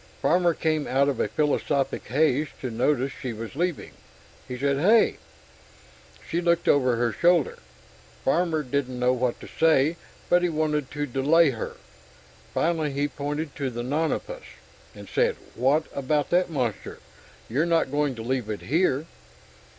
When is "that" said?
16.31-16.49